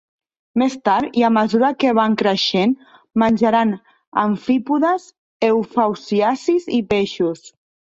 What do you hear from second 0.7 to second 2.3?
tard, i a mesura que van